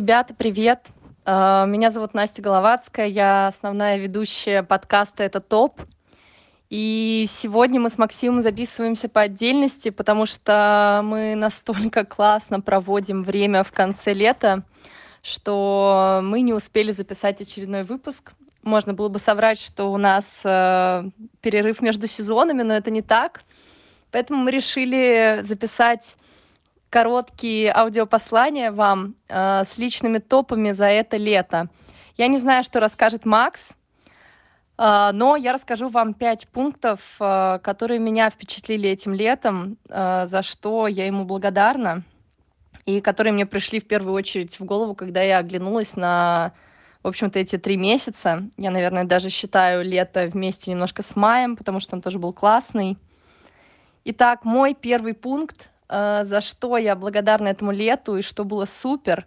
Ребята, 0.00 0.32
привет! 0.32 0.86
А, 1.26 1.66
меня 1.66 1.90
зовут 1.90 2.14
Настя 2.14 2.40
Головацкая, 2.40 3.06
я 3.06 3.48
основная 3.48 3.98
ведущая 3.98 4.62
подкаста 4.62 5.24
«Это 5.24 5.40
ТОП». 5.40 5.78
И 6.70 7.26
сегодня 7.28 7.78
мы 7.80 7.90
с 7.90 7.98
Максимом 7.98 8.40
записываемся 8.40 9.10
по 9.10 9.20
отдельности, 9.20 9.90
потому 9.90 10.24
что 10.24 11.02
мы 11.04 11.34
настолько 11.34 12.06
классно 12.06 12.62
проводим 12.62 13.24
время 13.24 13.62
в 13.62 13.72
конце 13.72 14.14
лета, 14.14 14.62
что 15.20 16.20
мы 16.22 16.40
не 16.40 16.54
успели 16.54 16.92
записать 16.92 17.42
очередной 17.42 17.84
выпуск. 17.84 18.32
Можно 18.62 18.94
было 18.94 19.10
бы 19.10 19.18
соврать, 19.18 19.60
что 19.60 19.92
у 19.92 19.98
нас 19.98 20.40
э, 20.44 21.10
перерыв 21.42 21.82
между 21.82 22.06
сезонами, 22.06 22.62
но 22.62 22.72
это 22.72 22.90
не 22.90 23.02
так. 23.02 23.42
Поэтому 24.12 24.44
мы 24.44 24.50
решили 24.50 25.40
записать 25.42 26.16
короткие 26.90 27.72
аудиопослания 27.72 28.72
вам 28.72 29.14
э, 29.28 29.64
с 29.64 29.78
личными 29.78 30.18
топами 30.18 30.72
за 30.72 30.86
это 30.86 31.16
лето. 31.16 31.68
Я 32.16 32.26
не 32.26 32.36
знаю, 32.36 32.64
что 32.64 32.80
расскажет 32.80 33.24
Макс, 33.24 33.76
э, 34.76 35.10
но 35.12 35.36
я 35.36 35.52
расскажу 35.52 35.88
вам 35.88 36.14
пять 36.14 36.48
пунктов, 36.48 37.16
э, 37.20 37.60
которые 37.62 38.00
меня 38.00 38.28
впечатлили 38.28 38.90
этим 38.90 39.14
летом, 39.14 39.78
э, 39.88 40.26
за 40.26 40.42
что 40.42 40.88
я 40.88 41.06
ему 41.06 41.24
благодарна, 41.24 42.02
и 42.86 43.00
которые 43.00 43.32
мне 43.32 43.46
пришли 43.46 43.78
в 43.78 43.86
первую 43.86 44.14
очередь 44.14 44.58
в 44.58 44.64
голову, 44.64 44.96
когда 44.96 45.22
я 45.22 45.38
оглянулась 45.38 45.94
на, 45.94 46.52
в 47.04 47.08
общем-то, 47.08 47.38
эти 47.38 47.56
три 47.56 47.76
месяца. 47.76 48.42
Я, 48.56 48.72
наверное, 48.72 49.04
даже 49.04 49.28
считаю 49.28 49.84
лето 49.84 50.26
вместе 50.26 50.72
немножко 50.72 51.04
с 51.04 51.14
маем, 51.14 51.56
потому 51.56 51.78
что 51.78 51.94
он 51.94 52.02
тоже 52.02 52.18
был 52.18 52.32
классный. 52.32 52.98
Итак, 54.04 54.44
мой 54.44 54.74
первый 54.74 55.14
пункт 55.14 55.69
за 55.90 56.40
что 56.40 56.76
я 56.76 56.94
благодарна 56.94 57.48
этому 57.48 57.72
лету 57.72 58.16
и 58.16 58.22
что 58.22 58.44
было 58.44 58.64
супер, 58.64 59.26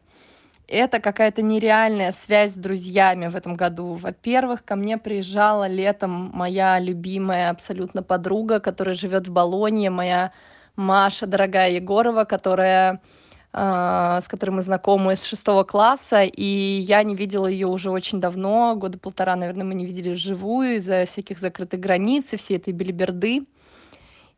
это 0.68 1.00
какая-то 1.00 1.42
нереальная 1.42 2.12
связь 2.12 2.54
с 2.54 2.56
друзьями 2.56 3.28
в 3.28 3.36
этом 3.36 3.56
году. 3.56 3.96
Во-первых, 3.96 4.64
ко 4.64 4.76
мне 4.76 4.98
приезжала 4.98 5.68
летом 5.68 6.32
моя 6.34 6.80
любимая 6.80 7.50
абсолютно 7.50 8.02
подруга, 8.02 8.60
которая 8.60 8.96
живет 8.96 9.28
в 9.28 9.32
Болонье, 9.32 9.90
моя 9.90 10.32
Маша, 10.76 11.28
дорогая 11.28 11.72
Егорова, 11.72 12.24
которая 12.24 13.02
э, 13.52 14.20
с 14.24 14.28
которой 14.28 14.52
мы 14.52 14.62
знакомы 14.62 15.16
с 15.16 15.26
шестого 15.26 15.64
класса, 15.64 16.24
и 16.24 16.44
я 16.44 17.04
не 17.04 17.16
видела 17.16 17.46
ее 17.46 17.68
уже 17.68 17.92
очень 17.92 18.20
давно, 18.20 18.76
года 18.76 18.98
полтора, 18.98 19.36
наверное, 19.36 19.66
мы 19.66 19.76
не 19.76 19.86
видели 19.86 20.14
вживую 20.14 20.78
из-за 20.78 21.06
всяких 21.06 21.40
закрытых 21.40 21.80
границ 21.80 22.34
и 22.34 22.38
всей 22.38 22.58
этой 22.58 22.74
белиберды. 22.74 23.46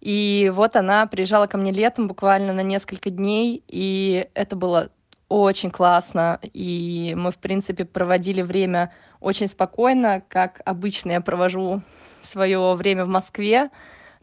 И 0.06 0.52
вот 0.54 0.76
она 0.76 1.08
приезжала 1.08 1.48
ко 1.48 1.58
мне 1.58 1.72
летом 1.72 2.08
буквально 2.08 2.54
на 2.54 2.62
несколько 2.62 3.10
дней, 3.10 3.64
и 3.68 4.28
это 4.36 4.56
было 4.56 4.92
очень 5.30 5.72
классно, 5.72 6.40
и 6.44 7.16
мы, 7.18 7.32
в 7.32 7.38
принципе, 7.38 7.86
проводили 7.86 8.44
время 8.44 8.94
очень 9.20 9.48
спокойно, 9.48 10.22
как 10.30 10.62
обычно 10.64 11.14
я 11.14 11.22
провожу 11.22 11.82
свое 12.22 12.76
время 12.76 13.06
в 13.06 13.08
Москве, 13.08 13.72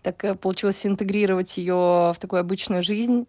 так 0.03 0.39
получилось 0.39 0.87
интегрировать 0.87 1.57
ее 1.57 2.13
в 2.15 2.17
такую 2.21 2.39
обычную 2.39 2.85
жизнь, 2.85 3.27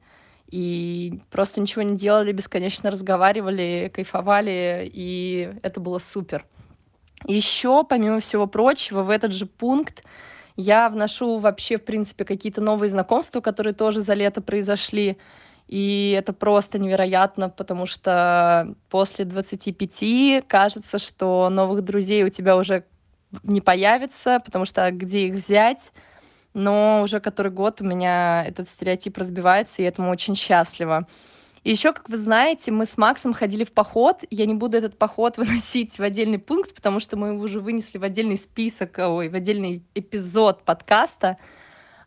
и 0.51 1.21
просто 1.31 1.59
ничего 1.59 1.81
не 1.81 1.97
делали, 1.97 2.33
бесконечно 2.33 2.91
разговаривали, 2.91 3.91
кайфовали, 3.91 4.87
и 4.93 5.55
это 5.63 5.79
было 5.79 5.97
супер. 5.97 6.45
Еще, 7.25 7.83
помимо 7.83 8.19
всего 8.19 8.45
прочего, 8.45 9.01
в 9.01 9.09
этот 9.09 9.31
же 9.31 9.47
пункт 9.47 10.03
я 10.55 10.89
вношу 10.89 11.39
вообще, 11.39 11.77
в 11.77 11.85
принципе, 11.85 12.25
какие-то 12.25 12.61
новые 12.61 12.89
знакомства, 12.89 13.41
которые 13.41 13.73
тоже 13.73 14.01
за 14.01 14.13
лето 14.13 14.41
произошли. 14.41 15.17
И 15.67 16.15
это 16.17 16.33
просто 16.33 16.77
невероятно, 16.77 17.49
потому 17.49 17.85
что 17.85 18.75
после 18.89 19.25
25 19.25 20.45
кажется, 20.47 20.99
что 20.99 21.49
новых 21.49 21.83
друзей 21.83 22.23
у 22.23 22.29
тебя 22.29 22.57
уже 22.57 22.85
не 23.43 23.61
появится, 23.61 24.39
потому 24.43 24.65
что 24.65 24.91
где 24.91 25.27
их 25.27 25.35
взять? 25.35 25.91
Но 26.53 27.01
уже 27.01 27.19
который 27.19 27.51
год 27.51 27.81
у 27.81 27.83
меня 27.83 28.45
этот 28.45 28.69
стереотип 28.69 29.17
разбивается, 29.17 29.81
и 29.81 29.85
этому 29.85 30.11
очень 30.11 30.35
счастлива. 30.35 31.07
Еще, 31.63 31.93
как 31.93 32.09
вы 32.09 32.17
знаете, 32.17 32.71
мы 32.71 32.85
с 32.85 32.97
Максом 32.97 33.33
ходили 33.33 33.63
в 33.63 33.71
поход. 33.71 34.23
Я 34.29 34.45
не 34.45 34.53
буду 34.53 34.77
этот 34.77 34.97
поход 34.97 35.37
выносить 35.37 35.97
в 35.97 36.03
отдельный 36.03 36.39
пункт, 36.39 36.75
потому 36.75 36.99
что 36.99 37.15
мы 37.15 37.29
его 37.29 37.41
уже 37.41 37.61
вынесли 37.61 37.97
в 37.97 38.03
отдельный 38.03 38.37
список, 38.37 38.97
ой, 38.97 39.29
в 39.29 39.35
отдельный 39.35 39.83
эпизод 39.95 40.63
подкаста, 40.63 41.37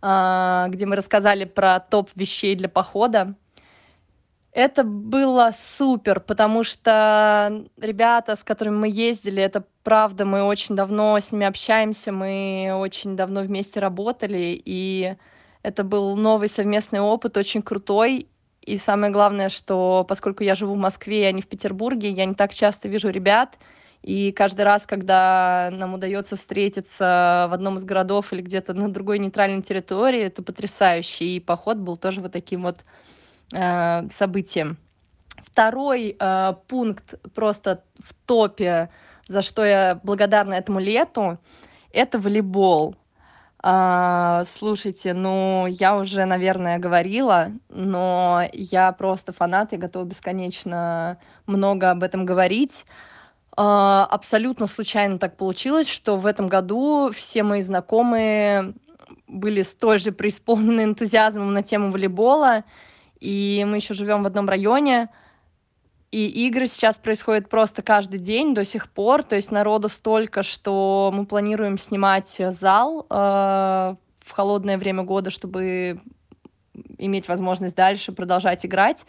а, 0.03 0.67
где 0.69 0.85
мы 0.85 0.95
рассказали 0.97 1.45
про 1.45 1.81
топ 1.81 2.11
вещей 2.15 2.55
для 2.55 2.69
похода. 2.69 3.35
Это 4.53 4.85
было 4.85 5.53
супер, 5.59 6.21
потому 6.21 6.65
что 6.65 7.65
ребята, 7.79 8.37
с 8.37 8.45
которыми 8.45 8.77
мы 8.77 8.89
ездили, 8.89 9.43
это 9.43 9.65
правда, 9.83 10.25
мы 10.25 10.43
очень 10.43 10.75
давно 10.75 11.19
с 11.19 11.31
ними 11.31 11.47
общаемся, 11.47 12.11
мы 12.11 12.73
очень 12.75 13.17
давно 13.17 13.43
вместе 13.43 13.81
работали, 13.81 14.61
и 14.65 15.15
это 15.63 15.85
был 15.85 16.17
новый 16.17 16.49
совместный 16.49 17.01
опыт, 17.01 17.37
очень 17.37 17.61
крутой, 17.61 18.29
и 18.67 18.79
самое 18.79 19.13
главное, 19.13 19.49
что 19.49 20.05
поскольку 20.09 20.43
я 20.43 20.57
живу 20.57 20.75
в 20.75 20.79
Москве, 20.79 21.29
а 21.29 21.33
не 21.33 21.41
в 21.41 21.47
Петербурге, 21.47 22.11
я 22.11 22.25
не 22.25 22.35
так 22.35 22.53
часто 22.53 22.89
вижу 22.89 23.09
ребят. 23.11 23.57
И 24.03 24.33
каждый 24.33 24.63
раз, 24.63 24.87
когда 24.87 25.71
нам 25.73 25.95
удается 25.95 26.37
встретиться 26.37 27.47
в 27.49 27.55
одном 27.55 27.77
из 27.77 27.85
городов 27.85 28.33
или 28.33 28.43
где-то 28.43 28.75
на 28.75 28.93
другой 28.93 29.19
нейтральной 29.19 29.63
территории, 29.63 30.21
это 30.21 30.43
потрясающе. 30.43 31.25
И 31.25 31.41
поход 31.41 31.79
был 31.79 31.97
тоже 31.97 32.21
вот 32.21 32.33
таким 32.33 32.63
вот 32.63 32.85
э, 33.53 34.09
событием. 34.11 34.79
Второй 35.39 36.17
э, 36.19 36.55
пункт 36.67 37.15
просто 37.35 37.85
в 37.99 38.15
топе, 38.27 38.91
за 39.29 39.43
что 39.43 39.65
я 39.65 40.01
благодарна 40.03 40.55
этому 40.55 40.81
лету, 40.81 41.39
это 41.93 42.19
волейбол. 42.19 42.97
А, 43.69 44.45
слушайте, 44.47 45.13
ну, 45.13 45.67
я 45.67 45.99
уже, 45.99 46.25
наверное, 46.25 46.79
говорила, 46.79 47.51
но 47.69 48.43
я 48.53 48.93
просто 48.93 49.33
фанат, 49.33 49.73
я 49.73 49.79
готова 49.79 50.05
бесконечно 50.05 51.19
много 51.49 51.91
об 51.91 52.05
этом 52.05 52.25
говорить. 52.25 52.87
А, 53.57 54.07
абсолютно 54.09 54.69
случайно 54.69 55.19
так 55.19 55.37
получилось, 55.37 55.89
что 55.89 56.15
в 56.17 56.27
этом 56.27 56.47
году 56.47 57.11
все 57.13 57.43
мои 57.43 57.63
знакомые 57.63 58.75
были 59.27 59.63
столь 59.63 59.99
же 59.99 60.13
преисполнены 60.13 60.85
энтузиазмом 60.85 61.53
на 61.53 61.65
тему 61.65 61.91
волейбола, 61.91 62.63
и 63.19 63.67
мы 63.67 63.79
еще 63.79 63.95
живем 63.95 64.23
в 64.23 64.27
одном 64.27 64.49
районе, 64.49 65.09
и 66.11 66.47
игры 66.47 66.67
сейчас 66.67 66.97
происходят 66.97 67.49
просто 67.49 67.83
каждый 67.83 68.19
день 68.19 68.55
до 68.55 68.65
сих 68.65 68.91
пор. 68.91 69.23
То 69.23 69.37
есть 69.37 69.51
народу 69.51 69.89
столько, 69.89 70.43
что 70.43 71.11
мы 71.13 71.27
планируем 71.27 71.79
снимать 71.79 72.41
зал 72.51 73.07
э, 73.11 73.15
в 73.15 74.31
холодное 74.31 74.79
время 74.79 75.03
года, 75.03 75.31
чтобы 75.31 76.01
иметь 76.99 77.29
возможность 77.29 77.75
дальше 77.75 78.13
продолжать 78.13 78.65
играть. 78.65 79.05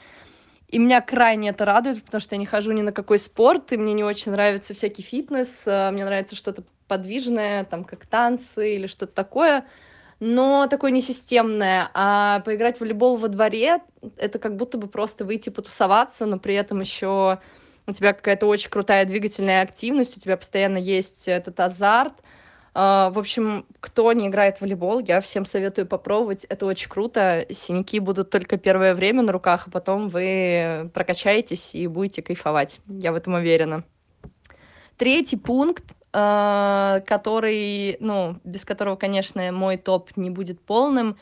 И 0.69 0.80
меня 0.80 1.00
крайне 1.00 1.50
это 1.50 1.63
радует, 1.66 2.03
потому 2.03 2.19
что 2.19 2.36
я 2.36 2.40
не 2.40 2.46
хожу 2.46 2.74
ни 2.74 2.81
на 2.81 2.91
какой 2.91 3.19
спорт, 3.19 3.72
и 3.72 3.78
мне 3.78 3.94
не 3.94 4.03
очень 4.03 4.34
нравится 4.34 4.74
всякий 4.74 5.01
фитнес, 5.01 5.63
э, 5.66 5.92
мне 5.92 6.04
нравится 6.04 6.36
что-то 6.36 6.63
подвижное, 6.88 7.63
там, 7.63 7.83
как 7.83 8.07
танцы 8.07 8.75
или 8.75 8.88
что-то 8.88 9.13
такое 9.13 9.66
но 10.19 10.68
такое 10.68 10.92
несистемное. 10.92 11.90
А 11.94 12.40
поиграть 12.42 12.78
в 12.78 12.81
волейбол 12.81 13.18
во 13.18 13.28
дворе— 13.28 13.80
это 14.18 14.40
как 14.40 14.56
будто 14.56 14.78
бы 14.78 14.88
просто 14.88 15.25
выйти 15.25 15.50
потусоваться, 15.50 16.25
но 16.25 16.40
при 16.40 16.56
этом 16.56 16.80
еще 16.80 17.40
у 17.86 17.92
тебя 17.92 18.14
какая-то 18.14 18.48
очень 18.48 18.69
крутая 18.69 19.06
двигательная 19.06 19.62
активность, 19.62 20.18
у 20.18 20.19
тебя 20.19 20.38
постоянно 20.38 20.78
есть 20.78 21.28
этот 21.28 21.60
азарт. 21.60 22.14
А, 22.74 23.10
в 23.10 23.18
общем, 23.18 23.66
кто 23.80 24.12
не 24.14 24.28
играет 24.28 24.58
в 24.58 24.62
волейбол, 24.62 25.00
я 25.00 25.22
всем 25.22 25.46
советую 25.46 25.88
попробовать. 25.88 26.44
Это 26.46 26.66
очень 26.66 26.90
круто. 26.90 27.46
Синяки 27.50 28.00
будут 28.00 28.30
только 28.30 28.58
первое 28.58 28.94
время 28.94 29.24
на 29.24 29.31
руках, 29.31 29.63
а 29.68 29.72
потом 29.72 30.10
вы 30.10 30.92
прокачаетесь 30.94 31.74
и 31.74 31.88
будете 31.88 32.22
кайфовать. 32.22 32.80
Я 32.88 33.13
в 33.13 33.16
этом 33.16 33.34
уверена. 33.34 33.84
Третий 34.98 35.38
пункт 35.38 35.86
который, 37.06 37.98
ну, 38.00 38.38
без 38.44 38.66
которого, 38.66 38.96
конечно, 38.96 39.52
мой 39.52 39.78
топ 39.78 40.10
не 40.16 40.31
будет 40.31 40.60
полным, 40.60 41.16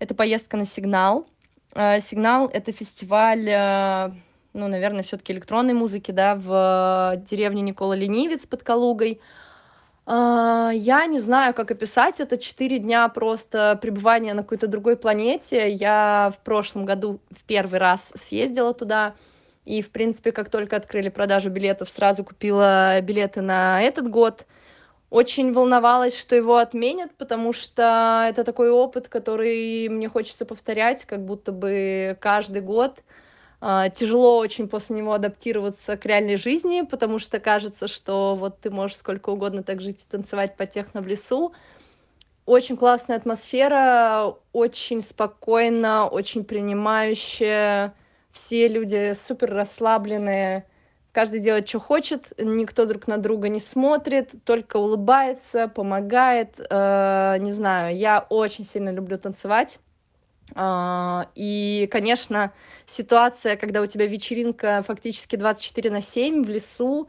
это 0.00 0.14
поездка 0.14 0.56
на 0.56 0.64
Сигнал. 0.64 1.26
Э, 1.74 2.00
Сигнал— 2.00 2.50
это 2.52 2.72
фестиваль, 2.72 3.48
э, 3.48 4.10
ну, 4.52 4.66
наверное, 4.66 5.04
все 5.04 5.16
таки 5.18 5.32
электронной 5.32 5.74
музыки, 5.74 6.10
да, 6.10 6.34
в 6.34 7.22
деревне 7.30 7.62
Никола 7.62 7.94
Ленивец 7.94 8.46
под 8.46 8.64
Калугой. 8.64 9.20
Я 10.06 11.06
не 11.06 11.20
знаю, 11.20 11.54
как 11.54 11.70
описать 11.70 12.18
это. 12.18 12.36
Четыре 12.36 12.80
дня 12.80 13.08
просто 13.08 13.78
пребывания 13.80 14.34
на 14.34 14.42
какой-то 14.42 14.66
другой 14.66 14.96
планете. 14.96 15.70
Я 15.70 16.32
в 16.34 16.42
прошлом 16.42 16.84
году 16.84 17.20
в 17.30 17.44
первый 17.44 17.78
раз 17.78 18.10
съездила 18.16 18.74
туда. 18.74 19.14
И, 19.64 19.82
в 19.82 19.90
принципе, 19.90 20.32
как 20.32 20.50
только 20.50 20.76
открыли 20.76 21.10
продажу 21.10 21.50
билетов, 21.50 21.90
сразу 21.90 22.24
купила 22.24 23.00
билеты 23.00 23.40
на 23.42 23.82
этот 23.82 24.08
год. 24.08 24.46
Очень 25.10 25.52
волновалась, 25.52 26.16
что 26.18 26.36
его 26.36 26.56
отменят, 26.56 27.10
потому 27.16 27.52
что 27.52 28.24
это 28.28 28.44
такой 28.44 28.70
опыт, 28.70 29.08
который 29.08 29.88
мне 29.88 30.08
хочется 30.08 30.46
повторять, 30.46 31.04
как 31.04 31.24
будто 31.24 31.52
бы 31.52 32.16
каждый 32.20 32.62
год. 32.62 33.02
Uh, 33.60 33.90
тяжело 33.94 34.38
очень 34.38 34.68
после 34.68 34.96
него 34.96 35.12
адаптироваться 35.12 35.98
к 35.98 36.06
реальной 36.06 36.36
жизни, 36.36 36.80
потому 36.80 37.18
что 37.18 37.38
кажется, 37.40 37.88
что 37.88 38.34
вот 38.34 38.58
ты 38.60 38.70
можешь 38.70 38.96
сколько 38.96 39.28
угодно 39.28 39.62
так 39.62 39.82
жить 39.82 40.00
и 40.00 40.10
танцевать 40.10 40.56
по 40.56 40.64
техно 40.64 41.02
в 41.02 41.06
лесу. 41.06 41.52
Очень 42.46 42.78
классная 42.78 43.18
атмосфера, 43.18 44.34
очень 44.54 45.02
спокойно, 45.02 46.08
очень 46.08 46.42
принимающая. 46.42 47.92
Все 48.32 48.68
люди 48.68 49.14
супер 49.14 49.52
расслабленные, 49.52 50.66
каждый 51.12 51.40
делает, 51.40 51.68
что 51.68 51.80
хочет, 51.80 52.32
никто 52.38 52.86
друг 52.86 53.06
на 53.06 53.18
друга 53.18 53.48
не 53.48 53.60
смотрит, 53.60 54.32
только 54.44 54.76
улыбается, 54.76 55.68
помогает. 55.68 56.60
Э, 56.70 57.36
не 57.40 57.52
знаю, 57.52 57.96
я 57.96 58.26
очень 58.28 58.64
сильно 58.64 58.90
люблю 58.90 59.18
танцевать. 59.18 59.78
А, 60.54 61.28
и, 61.34 61.88
конечно, 61.90 62.52
ситуация, 62.86 63.56
когда 63.56 63.82
у 63.82 63.86
тебя 63.86 64.06
вечеринка 64.06 64.82
фактически 64.86 65.36
24 65.36 65.90
на 65.90 66.00
7 66.00 66.44
в 66.44 66.48
лесу, 66.48 67.08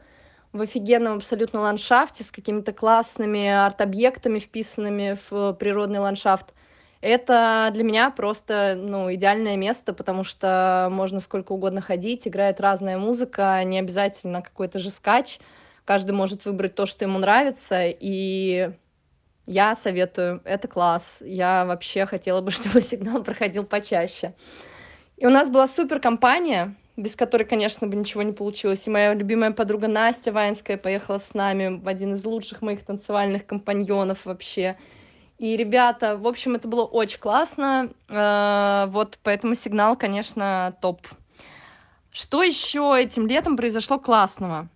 в 0.52 0.60
офигенном 0.60 1.16
абсолютно 1.16 1.60
ландшафте 1.60 2.24
с 2.24 2.30
какими-то 2.30 2.72
классными 2.72 3.46
арт-объектами, 3.48 4.38
вписанными 4.38 5.16
в 5.30 5.54
природный 5.54 5.98
ландшафт, 5.98 6.52
это 7.02 7.70
для 7.72 7.82
меня 7.82 8.10
просто 8.10 8.74
ну, 8.78 9.12
идеальное 9.12 9.56
место, 9.56 9.92
потому 9.92 10.24
что 10.24 10.88
можно 10.90 11.20
сколько 11.20 11.52
угодно 11.52 11.80
ходить, 11.80 12.26
играет 12.26 12.60
разная 12.60 12.96
музыка, 12.96 13.62
не 13.64 13.78
обязательно 13.78 14.40
какой-то 14.40 14.78
же 14.78 14.90
скач, 14.90 15.38
каждый 15.84 16.12
может 16.12 16.44
выбрать 16.44 16.74
то, 16.76 16.86
что 16.86 17.04
ему 17.04 17.18
нравится, 17.18 17.82
и 17.86 18.70
я 19.46 19.74
советую, 19.74 20.40
это 20.44 20.68
класс. 20.68 21.22
Я 21.24 21.64
вообще 21.66 22.06
хотела 22.06 22.40
бы, 22.40 22.50
чтобы 22.52 22.82
сигнал 22.82 23.22
проходил 23.24 23.64
почаще. 23.64 24.34
И 25.16 25.26
у 25.26 25.30
нас 25.30 25.50
была 25.50 25.68
супер 25.68 26.00
компания, 26.00 26.74
без 26.96 27.16
которой, 27.16 27.44
конечно, 27.44 27.86
бы 27.86 27.96
ничего 27.96 28.22
не 28.22 28.32
получилось. 28.32 28.86
И 28.86 28.90
моя 28.90 29.14
любимая 29.14 29.50
подруга 29.50 29.88
Настя 29.88 30.32
Ваинская 30.32 30.76
поехала 30.76 31.18
с 31.18 31.34
нами 31.34 31.80
в 31.80 31.88
один 31.88 32.14
из 32.14 32.24
лучших 32.24 32.62
моих 32.62 32.84
танцевальных 32.84 33.46
компаньонов 33.46 34.26
вообще. 34.26 34.76
И, 35.42 35.56
ребята, 35.56 36.16
в 36.16 36.28
общем, 36.28 36.54
это 36.54 36.68
было 36.68 36.84
очень 36.84 37.18
классно. 37.18 37.90
Э, 38.08 38.86
вот 38.90 39.18
поэтому 39.24 39.56
сигнал, 39.56 39.96
конечно, 39.96 40.76
топ. 40.80 41.00
Что 42.12 42.44
еще 42.44 42.94
этим 42.96 43.26
летом 43.26 43.56
произошло 43.56 43.98
классного? 43.98 44.68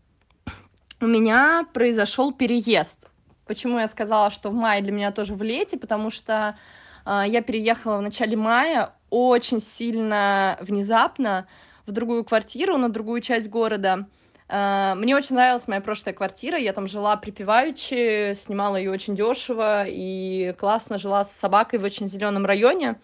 У 1.01 1.07
меня 1.07 1.69
произошел 1.73 2.33
переезд. 2.33 3.07
Почему 3.47 3.79
я 3.79 3.87
сказала, 3.87 4.33
что 4.33 4.51
в 4.51 4.55
мае 4.55 4.83
для 4.83 4.91
меня 4.91 5.13
тоже 5.13 5.35
в 5.35 5.43
лете? 5.45 5.79
Потому 5.79 6.11
что 6.11 6.59
э, 7.05 7.23
я 7.29 7.43
переехала 7.43 7.99
в 7.99 8.03
начале 8.03 8.37
мая 8.37 8.93
очень 9.09 9.61
сильно 9.61 10.59
внезапно 10.61 11.47
в 11.87 11.93
другую 11.93 12.25
квартиру, 12.25 12.77
на 12.77 12.89
другую 12.89 13.21
часть 13.21 13.49
города. 13.49 14.09
Э, 14.49 14.95
мне 14.97 15.17
очень 15.17 15.35
нравилась 15.35 15.69
моя 15.69 15.81
прошлая 15.81 16.15
квартира, 16.15 16.59
я 16.59 16.73
там 16.73 16.87
жила 16.87 17.17
припеваючи, 17.17 18.35
снимала 18.35 18.77
ее 18.77 18.91
очень 18.91 19.15
дешево 19.15 19.85
и 19.87 20.55
классно 20.59 20.99
жила 20.99 21.25
с 21.25 21.33
собакой 21.33 21.79
в 21.79 21.85
очень 21.85 22.07
зеленом 22.07 22.47
районе. 22.47 22.97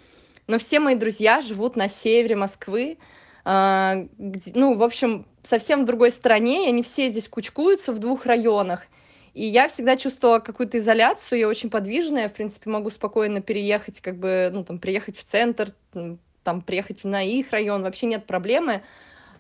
Но 0.47 0.59
все 0.59 0.81
мои 0.81 0.95
друзья 0.95 1.41
живут 1.41 1.77
на 1.77 1.89
севере 1.89 2.37
Москвы, 2.37 2.99
э, 3.45 4.07
где, 4.19 4.53
ну, 4.55 4.75
в 4.75 4.83
общем, 4.83 5.27
совсем 5.43 5.83
в 5.83 5.87
другой 5.87 6.11
стране, 6.11 6.67
и 6.67 6.69
они 6.69 6.83
все 6.83 7.09
здесь 7.09 7.29
кучкуются 7.29 7.93
в 7.93 7.99
двух 7.99 8.27
районах. 8.27 8.87
И 9.35 9.47
я 9.47 9.69
всегда 9.69 9.97
чувствовала 9.97 10.41
какую-то 10.41 10.79
изоляцию, 10.79 11.39
я 11.39 11.49
очень 11.49 11.71
подвижная, 11.71 12.29
в 12.29 12.35
принципе, 12.35 12.69
могу 12.69 12.91
спокойно 12.91 13.41
переехать, 13.41 14.01
как 14.01 14.19
бы, 14.19 14.51
ну, 14.53 14.63
там, 14.63 14.79
приехать 14.79 15.17
в 15.17 15.25
центр, 15.25 15.73
там, 16.45 16.61
приехать 16.61 17.03
на 17.05 17.23
их 17.23 17.51
район, 17.51 17.83
вообще 17.83 18.07
нет 18.07 18.27
проблемы. 18.27 18.83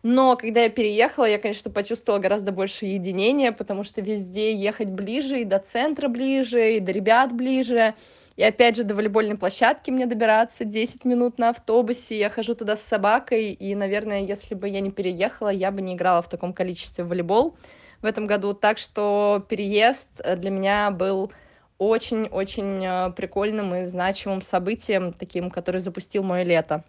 Но 0.02 0.36
когда 0.36 0.62
я 0.62 0.68
переехала, 0.68 1.26
я, 1.26 1.38
конечно, 1.38 1.70
почувствовала 1.70 2.20
гораздо 2.20 2.50
больше 2.50 2.86
единения, 2.86 3.52
потому 3.52 3.84
что 3.84 4.00
везде 4.00 4.52
ехать 4.54 4.88
ближе, 4.88 5.42
и 5.42 5.44
до 5.44 5.60
центра 5.60 6.08
ближе, 6.08 6.76
и 6.76 6.80
до 6.80 6.90
ребят 6.90 7.32
ближе. 7.32 7.94
И 8.36 8.42
опять 8.42 8.76
же, 8.76 8.82
до 8.82 8.94
волейбольной 8.94 9.36
площадки 9.36 9.90
мне 9.90 10.06
добираться 10.06 10.64
10 10.64 11.04
минут 11.04 11.38
на 11.38 11.50
автобусе. 11.50 12.18
Я 12.18 12.30
хожу 12.30 12.54
туда 12.54 12.76
с 12.76 12.82
собакой, 12.82 13.52
и, 13.52 13.74
наверное, 13.76 14.22
если 14.22 14.54
бы 14.56 14.68
я 14.68 14.80
не 14.80 14.90
переехала, 14.90 15.50
я 15.50 15.70
бы 15.70 15.82
не 15.82 15.94
играла 15.94 16.22
в 16.22 16.28
таком 16.28 16.52
количестве 16.52 17.04
в 17.04 17.08
волейбол 17.08 17.56
в 18.00 18.06
этом 18.06 18.26
году. 18.26 18.54
Так 18.54 18.78
что 18.78 19.44
переезд 19.48 20.08
э, 20.24 20.34
для 20.36 20.50
меня 20.50 20.90
был 20.90 21.30
очень-очень 21.78 22.84
э, 22.84 23.12
прикольным 23.12 23.74
и 23.76 23.84
значимым 23.84 24.42
событием, 24.42 25.12
таким, 25.12 25.50
который 25.50 25.80
запустил 25.80 26.24
мое 26.24 26.42
лето. 26.42 26.84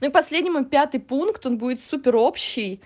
Ну 0.00 0.08
и 0.08 0.10
последний 0.10 0.50
мой 0.50 0.64
пятый 0.64 1.00
пункт, 1.00 1.46
он 1.46 1.58
будет 1.58 1.82
супер 1.82 2.16
общий 2.16 2.80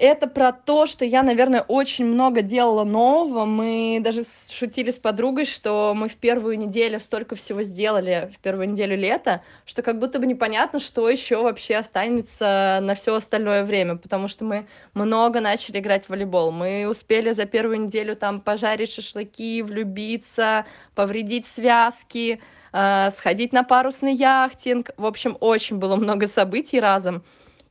это 0.00 0.26
про 0.26 0.52
то, 0.52 0.86
что 0.86 1.04
я, 1.04 1.22
наверное, 1.22 1.60
очень 1.60 2.06
много 2.06 2.40
делала 2.40 2.84
нового. 2.84 3.44
Мы 3.44 4.00
даже 4.00 4.22
шутили 4.50 4.90
с 4.90 4.98
подругой, 4.98 5.44
что 5.44 5.92
мы 5.94 6.08
в 6.08 6.16
первую 6.16 6.58
неделю 6.58 6.98
столько 7.00 7.34
всего 7.36 7.60
сделали, 7.60 8.32
в 8.34 8.38
первую 8.38 8.70
неделю 8.70 8.96
лета, 8.96 9.42
что 9.66 9.82
как 9.82 9.98
будто 9.98 10.18
бы 10.18 10.24
непонятно, 10.24 10.80
что 10.80 11.08
еще 11.08 11.42
вообще 11.42 11.76
останется 11.76 12.78
на 12.80 12.94
все 12.94 13.14
остальное 13.14 13.62
время, 13.62 13.96
потому 13.96 14.26
что 14.26 14.44
мы 14.44 14.66
много 14.94 15.40
начали 15.40 15.80
играть 15.80 16.06
в 16.06 16.08
волейбол. 16.08 16.50
Мы 16.50 16.88
успели 16.88 17.32
за 17.32 17.44
первую 17.44 17.82
неделю 17.82 18.16
там 18.16 18.40
пожарить 18.40 18.90
шашлыки, 18.90 19.60
влюбиться, 19.60 20.64
повредить 20.94 21.44
связки, 21.46 22.40
э, 22.72 23.10
сходить 23.10 23.52
на 23.52 23.64
парусный 23.64 24.14
яхтинг. 24.14 24.90
В 24.96 25.06
общем, 25.06 25.36
очень 25.40 25.78
было 25.78 25.96
много 25.96 26.26
событий 26.26 26.80
разом. 26.80 27.22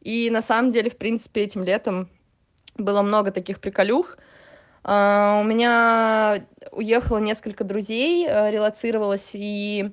И 0.02 0.30
на 0.30 0.42
самом 0.42 0.72
деле, 0.72 0.90
в 0.90 0.98
принципе, 0.98 1.42
этим 1.42 1.64
летом 1.64 2.10
было 2.78 3.02
много 3.02 3.32
таких 3.32 3.60
приколюх. 3.60 4.18
Uh, 4.82 5.42
у 5.42 5.44
меня 5.44 6.46
уехало 6.72 7.18
несколько 7.18 7.66
друзей, 7.66 8.26
uh, 8.26 8.50
релацировалось, 8.50 9.32
и 9.34 9.92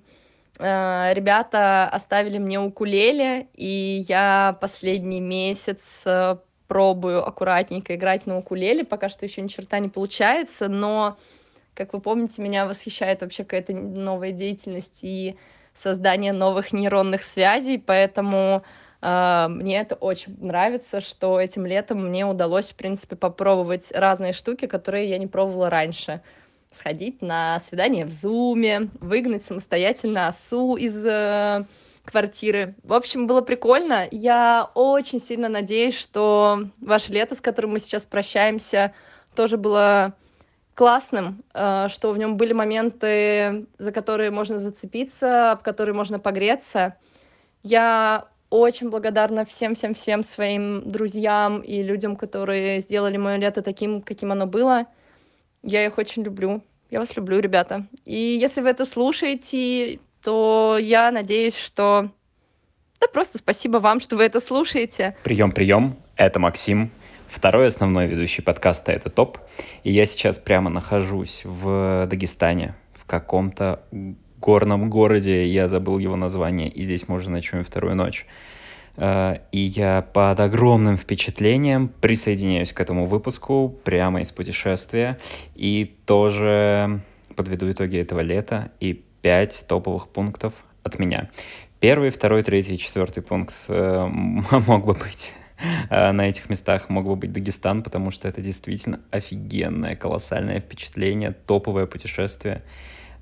uh, 0.58 1.12
ребята 1.12 1.88
оставили 1.88 2.38
мне 2.38 2.60
укулеле, 2.60 3.48
и 3.54 4.04
я 4.08 4.56
последний 4.60 5.20
месяц 5.20 6.06
пробую 6.68 7.26
аккуратненько 7.26 7.96
играть 7.96 8.26
на 8.26 8.38
укулеле, 8.38 8.84
пока 8.84 9.08
что 9.08 9.26
еще 9.26 9.42
ни 9.42 9.48
черта 9.48 9.80
не 9.80 9.88
получается, 9.88 10.68
но, 10.68 11.18
как 11.76 11.92
вы 11.92 12.00
помните, 12.00 12.42
меня 12.42 12.66
восхищает 12.66 13.20
вообще 13.20 13.44
какая-то 13.44 13.74
новая 13.74 14.32
деятельность 14.32 15.00
и 15.02 15.36
создание 15.74 16.32
новых 16.32 16.72
нейронных 16.72 17.22
связей, 17.22 17.78
поэтому 17.78 18.64
а, 19.02 19.48
мне 19.48 19.78
это 19.80 19.94
очень 19.94 20.36
нравится, 20.40 21.02
что 21.02 21.38
этим 21.38 21.66
летом 21.66 22.08
мне 22.08 22.26
удалось, 22.26 22.72
в 22.72 22.76
принципе, 22.76 23.14
попробовать 23.14 23.92
разные 23.92 24.32
штуки, 24.32 24.66
которые 24.66 25.10
я 25.10 25.18
не 25.18 25.26
пробовала 25.26 25.68
раньше. 25.68 26.22
Сходить 26.70 27.22
на 27.22 27.60
свидание 27.60 28.06
в 28.06 28.10
Зуме, 28.10 28.88
выгнать 29.00 29.44
самостоятельно 29.44 30.28
осу 30.28 30.76
из 30.76 31.04
э, 31.06 31.64
квартиры. 32.04 32.74
В 32.82 32.92
общем, 32.92 33.26
было 33.26 33.42
прикольно. 33.42 34.08
Я 34.10 34.70
очень 34.74 35.20
сильно 35.20 35.48
надеюсь, 35.48 35.96
что 35.96 36.60
ваше 36.80 37.12
лето, 37.12 37.34
с 37.34 37.40
которым 37.40 37.72
мы 37.72 37.80
сейчас 37.80 38.06
прощаемся, 38.06 38.92
тоже 39.34 39.58
было 39.58 40.14
классным, 40.76 41.42
э, 41.54 41.88
что 41.88 42.12
в 42.12 42.18
нем 42.18 42.36
были 42.36 42.52
моменты, 42.52 43.66
за 43.78 43.92
которые 43.92 44.30
можно 44.30 44.58
зацепиться, 44.58 45.52
об 45.52 45.62
которые 45.62 45.94
можно 45.94 46.20
погреться. 46.20 46.96
Я 47.62 48.28
очень 48.50 48.90
благодарна 48.90 49.44
всем-всем-всем 49.44 50.22
своим 50.22 50.88
друзьям 50.88 51.60
и 51.60 51.82
людям, 51.82 52.14
которые 52.14 52.80
сделали 52.80 53.16
мое 53.16 53.36
лето 53.38 53.62
таким, 53.62 54.02
каким 54.02 54.32
оно 54.32 54.46
было. 54.46 54.84
Я 55.62 55.84
их 55.84 55.96
очень 55.98 56.22
люблю. 56.22 56.62
Я 56.90 57.00
вас 57.00 57.16
люблю, 57.16 57.40
ребята. 57.40 57.86
И 58.04 58.38
если 58.40 58.60
вы 58.60 58.68
это 58.68 58.84
слушаете, 58.84 59.98
то 60.22 60.78
я 60.80 61.10
надеюсь, 61.10 61.56
что... 61.56 62.10
Да 63.00 63.08
просто 63.08 63.38
спасибо 63.38 63.78
вам, 63.78 63.98
что 63.98 64.16
вы 64.16 64.24
это 64.24 64.40
слушаете. 64.40 65.16
Прием, 65.24 65.52
прием. 65.52 65.96
Это 66.16 66.38
Максим. 66.38 66.90
Второй 67.28 67.68
основной 67.68 68.06
ведущий 68.06 68.42
подкаста— 68.42 68.92
это 68.92 69.10
ТОП. 69.10 69.38
И 69.84 69.92
я 69.92 70.06
сейчас 70.06 70.38
прямо 70.38 70.70
нахожусь 70.70 71.42
в 71.44 72.06
Дагестане, 72.08 72.74
в 72.94 73.04
каком-то 73.04 73.82
горном 74.40 74.90
городе, 74.90 75.46
я 75.46 75.68
забыл 75.68 75.98
его 75.98 76.16
название, 76.16 76.68
и 76.68 76.82
здесь 76.82 77.08
мы 77.08 77.16
уже 77.16 77.30
ночуем 77.30 77.64
вторую 77.64 77.96
ночь. 77.96 78.26
Э, 78.96 79.38
и 79.52 79.58
я 79.58 80.02
под 80.12 80.40
огромным 80.40 80.96
впечатлением 80.96 81.88
присоединяюсь 81.88 82.72
к 82.72 82.80
этому 82.80 83.06
выпуску 83.06 83.76
прямо 83.84 84.20
из 84.20 84.32
путешествия 84.32 85.18
и 85.54 85.96
тоже 86.06 87.00
подведу 87.34 87.70
итоги 87.70 87.98
этого 87.98 88.20
лета 88.20 88.70
и 88.80 89.04
пять 89.22 89.64
топовых 89.68 90.08
пунктов 90.08 90.54
от 90.82 90.98
меня. 90.98 91.30
Первый, 91.80 92.10
второй, 92.10 92.42
третий, 92.42 92.78
четвертый 92.78 93.22
пункт 93.22 93.54
э, 93.68 94.06
мог 94.66 94.86
бы 94.86 94.94
быть 94.94 95.32
на 95.90 96.28
этих 96.28 96.48
местах 96.50 96.88
мог 96.88 97.06
бы 97.06 97.16
быть 97.16 97.32
Дагестан, 97.32 97.82
потому 97.82 98.10
что 98.10 98.28
это 98.28 98.40
действительно 98.40 99.00
офигенное, 99.10 99.96
колоссальное 99.96 100.60
впечатление, 100.60 101.34
топовое 101.46 101.86
путешествие. 101.86 102.62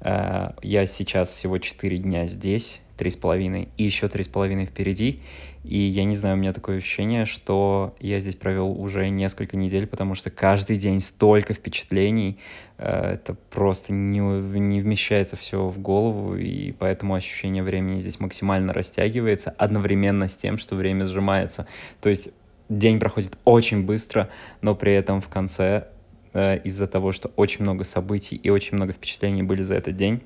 Э, 0.01 0.51
я 0.63 0.87
сейчас 0.87 1.33
всего 1.33 1.59
4 1.59 1.99
дня 1.99 2.27
здесь, 2.27 2.81
три 2.97 3.11
с 3.11 3.17
половиной, 3.17 3.69
и 3.77 3.85
еще 3.85 4.09
три 4.09 4.25
с 4.25 4.29
половиной 4.29 4.67
впереди. 4.67 5.21
И 5.65 5.79
я 5.79 6.05
не 6.05 6.15
знаю, 6.15 6.37
у 6.37 6.39
меня 6.39 6.53
такое 6.53 6.77
ощущение, 6.77 7.25
что 7.25 7.95
я 7.99 8.21
здесь 8.21 8.37
провел 8.37 8.71
уже 8.79 9.09
несколько 9.09 9.57
недель, 9.57 9.87
потому 9.87 10.15
что 10.15 10.31
каждый 10.31 10.77
день 10.77 11.01
столько 11.01 11.55
впечатлений, 11.55 12.39
э, 12.77 13.15
это 13.15 13.35
просто 13.51 13.93
не, 13.93 14.19
не 14.19 14.83
вмещается 14.83 15.37
все 15.37 15.69
в 15.69 15.79
голову, 15.79 16.37
и 16.37 16.73
поэтому 16.73 17.15
ощущение 17.15 17.63
времени 17.63 18.03
здесь 18.03 18.21
максимально 18.21 18.75
растягивается 18.75 19.55
одновременно 19.57 20.29
с 20.29 20.37
тем, 20.37 20.59
что 20.59 20.77
время 20.77 21.07
сжимается. 21.07 21.67
То 22.03 22.11
есть 22.11 22.29
день 22.69 23.01
проходит 23.01 23.39
очень 23.45 23.85
быстро, 23.85 24.29
но 24.61 24.75
при 24.75 24.93
этом 24.93 25.23
в 25.23 25.29
конце 25.29 25.89
э, 26.35 26.59
из-за 26.59 26.87
того, 26.87 27.13
что 27.13 27.31
очень 27.37 27.63
много 27.63 27.85
событий 27.85 28.37
и 28.37 28.51
очень 28.51 28.77
много 28.77 28.93
впечатлений 28.93 29.43
были 29.43 29.63
за 29.63 29.77
этот 29.77 29.97
день, 29.97 30.23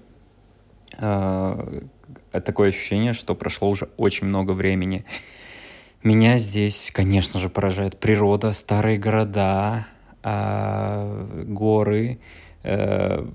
э, 0.99 1.81
такое 2.33 2.71
ощущение, 2.71 3.13
что 3.13 3.35
прошло 3.35 3.69
уже 3.69 3.89
очень 3.97 4.27
много 4.27 4.53
времени. 4.53 5.05
Меня 6.03 6.39
здесь, 6.39 6.91
конечно 6.93 7.41
же, 7.41 7.49
поражает 7.49 7.99
природа, 7.99 8.53
старые 8.53 8.99
города, 8.99 9.87
э, 10.23 11.45
горы, 11.47 12.19
э, 12.63 13.27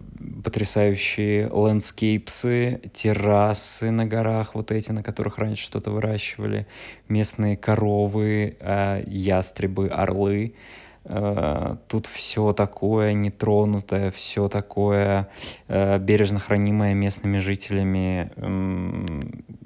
потрясающие 0.44 1.48
landscapes 1.48 2.59
ы, 2.59 2.82
террасы 2.94 3.92
на 3.92 4.06
горах, 4.06 4.56
вот 4.56 4.72
эти, 4.72 4.92
на 4.92 5.03
которых 5.03 5.38
раньше 5.38 5.65
что-то 5.65 5.92
выращивали, 5.92 6.65
местные 7.10 7.58
коровы, 7.58 8.56
э, 8.60 9.03
ястребы, 9.08 9.89
орлы. 9.89 10.53
Э, 10.56 10.83
тут 11.03 12.05
все 12.07 12.53
такое 12.53 13.13
нетронутое, 13.13 14.10
все 14.12 14.48
такое 14.48 15.27
э, 15.67 16.00
бережно 16.00 16.39
хранимое 16.39 16.93
местными 16.93 17.39
жителями 17.39 18.31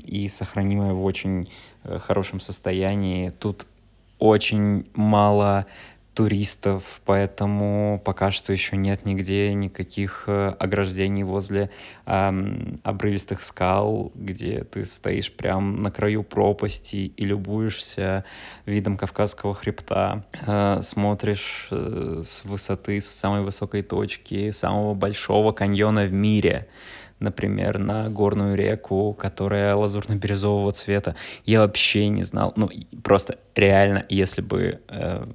и 0.03 0.27
сохранимое 0.29 0.94
в 0.94 1.03
очень 1.03 1.48
э, 1.84 2.00
хорошем 2.00 2.39
состоянии. 2.39 3.29
Тут 3.29 3.67
очень 4.17 4.88
мало 4.96 5.67
туристов, 6.18 7.00
поэтому 7.06 8.02
пока 8.04 8.32
что 8.32 8.52
еще 8.52 8.76
нет 8.76 9.06
нигде 9.06 9.54
никаких 9.54 10.24
э, 10.26 10.56
ограждений 10.58 11.22
возле 11.22 11.70
эм, 12.08 12.80
обрывистых 12.82 13.44
скал, 13.44 14.12
где 14.16 14.64
ты 14.64 14.86
стоишь 14.86 15.32
прям 15.32 15.78
на 15.84 15.92
краю 15.92 16.24
пропасти 16.24 17.14
и 17.16 17.24
любуешься 17.24 18.26
видом 18.66 18.98
Кавказского 18.98 19.54
хребта, 19.54 20.24
э, 20.44 20.80
смотришь 20.82 21.68
э, 21.70 22.24
с 22.26 22.46
высоты, 22.46 23.00
с 23.00 23.06
самой 23.06 23.44
высокой 23.44 23.84
точки 23.84 24.50
самого 24.50 24.96
большого 24.96 25.52
каньона 25.52 26.06
в 26.06 26.14
мире 26.14 26.68
например, 27.20 27.80
на 27.80 28.10
горную 28.10 28.56
реку, 28.56 29.14
которая 29.14 29.76
лазурно-бирюзового 29.76 30.72
цвета. 30.72 31.16
Я 31.46 31.62
вообще 31.62 32.10
не 32.10 32.22
знал, 32.22 32.54
ну, 32.56 32.70
просто 33.04 33.40
реально, 33.56 34.06
если 34.08 34.42
бы 34.42 34.82
э, 34.88 35.26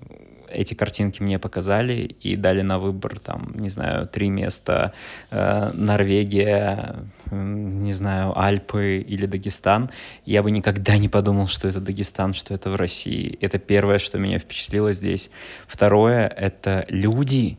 эти 0.52 0.74
картинки 0.74 1.22
мне 1.22 1.38
показали 1.38 1.94
и 1.94 2.36
дали 2.36 2.62
на 2.62 2.78
выбор, 2.78 3.18
там, 3.18 3.52
не 3.54 3.68
знаю, 3.68 4.06
три 4.06 4.30
места, 4.30 4.92
э, 5.30 5.70
Норвегия, 5.74 6.96
не 7.30 7.92
знаю, 7.92 8.38
Альпы 8.38 8.98
или 8.98 9.26
Дагестан, 9.26 9.90
я 10.26 10.42
бы 10.42 10.50
никогда 10.50 10.98
не 10.98 11.08
подумал, 11.08 11.46
что 11.46 11.68
это 11.68 11.80
Дагестан, 11.80 12.34
что 12.34 12.54
это 12.54 12.70
в 12.70 12.76
России. 12.76 13.38
Это 13.40 13.58
первое, 13.58 13.98
что 13.98 14.18
меня 14.18 14.38
впечатлило 14.38 14.92
здесь. 14.92 15.30
Второе— 15.66 16.28
это 16.36 16.84
люди. 16.88 17.58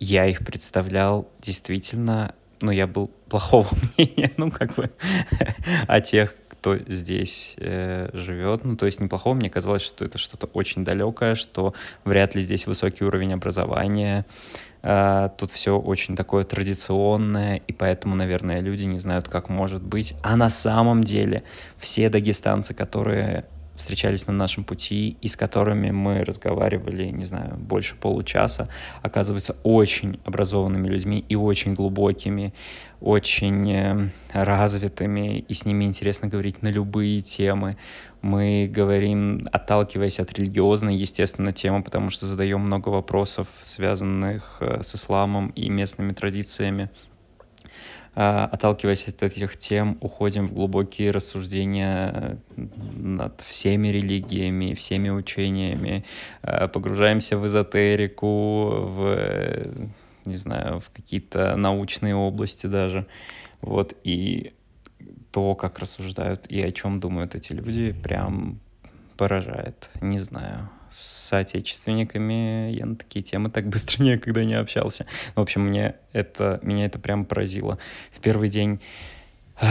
Я 0.00 0.26
их 0.26 0.40
представлял 0.40 1.28
действительно 1.40 2.34
ну, 2.62 2.70
я 2.70 2.86
был 2.86 3.10
плохого 3.28 3.68
мнения, 3.96 4.32
ну, 4.36 4.50
как 4.50 4.74
бы, 4.74 4.90
о 5.88 6.00
тех, 6.00 6.34
кто 6.62 6.78
здесь 6.86 7.54
э, 7.56 8.08
живет. 8.12 8.64
Ну, 8.64 8.76
то 8.76 8.86
есть 8.86 9.00
неплохого, 9.00 9.34
мне 9.34 9.50
казалось, 9.50 9.82
что 9.82 10.04
это 10.04 10.16
что-то 10.16 10.46
очень 10.46 10.84
далекое, 10.84 11.34
что 11.34 11.74
вряд 12.04 12.36
ли 12.36 12.40
здесь 12.40 12.68
высокий 12.68 13.04
уровень 13.04 13.32
образования. 13.32 14.24
Э, 14.82 15.30
тут 15.36 15.50
все 15.50 15.76
очень 15.76 16.14
такое 16.14 16.44
традиционное, 16.44 17.56
и 17.66 17.72
поэтому, 17.72 18.14
наверное, 18.14 18.60
люди 18.60 18.84
не 18.84 19.00
знают, 19.00 19.28
как 19.28 19.48
может 19.48 19.82
быть. 19.82 20.14
А 20.22 20.36
на 20.36 20.50
самом 20.50 21.02
деле 21.02 21.42
все 21.78 22.08
дагестанцы, 22.08 22.74
которые 22.74 23.46
встречались 23.82 24.26
на 24.26 24.32
нашем 24.32 24.64
пути 24.64 25.16
и 25.20 25.28
с 25.28 25.36
которыми 25.36 25.90
мы 25.90 26.24
разговаривали, 26.24 27.08
не 27.08 27.24
знаю, 27.24 27.56
больше 27.56 27.96
получаса, 27.96 28.68
оказываются 29.02 29.56
очень 29.62 30.18
образованными 30.24 30.88
людьми 30.88 31.24
и 31.28 31.36
очень 31.36 31.74
глубокими, 31.74 32.54
очень 33.00 33.72
э, 33.72 34.08
развитыми, 34.32 35.40
и 35.40 35.54
с 35.54 35.66
ними 35.66 35.84
интересно 35.84 36.28
говорить 36.28 36.62
на 36.62 36.68
любые 36.68 37.20
темы. 37.20 37.76
Мы 38.22 38.70
говорим, 38.72 39.48
отталкиваясь 39.50 40.20
от 40.20 40.32
религиозной, 40.32 40.96
естественно, 40.96 41.52
темы, 41.52 41.82
потому 41.82 42.10
что 42.10 42.26
задаем 42.26 42.60
много 42.60 42.88
вопросов, 42.90 43.48
связанных 43.64 44.58
э, 44.60 44.82
с 44.82 44.94
исламом 44.94 45.48
и 45.56 45.68
местными 45.68 46.12
традициями. 46.12 46.88
А, 48.14 48.44
отталкиваясь 48.44 49.08
от 49.08 49.22
этих 49.22 49.56
тем, 49.56 49.96
уходим 50.02 50.46
в 50.46 50.52
глубокие 50.52 51.10
рассуждения 51.12 52.38
над 52.56 53.40
всеми 53.40 53.88
религиями, 53.88 54.74
всеми 54.74 55.08
учениями, 55.08 56.04
а, 56.42 56.68
погружаемся 56.68 57.38
в 57.38 57.46
эзотерику, 57.46 58.68
в, 58.70 59.66
не 60.26 60.36
знаю, 60.36 60.80
в 60.80 60.90
какие-то 60.90 61.56
научные 61.56 62.14
области 62.14 62.66
даже. 62.66 63.06
Вот, 63.62 63.94
и 64.04 64.52
то, 65.30 65.54
как 65.54 65.78
рассуждают 65.78 66.46
и 66.48 66.60
о 66.60 66.70
чем 66.70 67.00
думают 67.00 67.34
эти 67.34 67.54
люди, 67.54 67.92
прям 67.92 68.60
поражает. 69.16 69.88
Не 70.02 70.18
знаю 70.18 70.68
с 70.92 71.28
соотечественниками 71.28 72.70
я 72.72 72.86
на 72.86 72.96
такие 72.96 73.22
темы 73.22 73.50
так 73.50 73.68
быстро 73.68 74.02
никогда 74.02 74.44
не 74.44 74.54
общался. 74.54 75.06
В 75.34 75.40
общем, 75.40 75.62
мне 75.62 75.96
это, 76.12 76.60
меня 76.62 76.86
это 76.86 76.98
прям 76.98 77.24
поразило. 77.24 77.78
В 78.12 78.20
первый 78.20 78.48
день 78.48 78.80
э, 79.60 79.66